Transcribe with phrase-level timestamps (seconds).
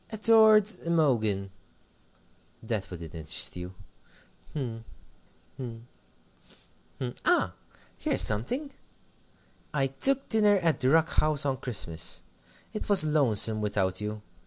[0.11, 1.51] "'Adored Imogen'
[2.63, 3.71] that wouldn't interest you
[4.51, 4.83] hm,
[5.57, 5.85] hm,
[6.97, 7.53] hm ah,
[7.99, 8.71] here's something!
[9.75, 12.23] 'I took dinner at the Rock House on Christmas.
[12.73, 14.23] It was lonesome without you.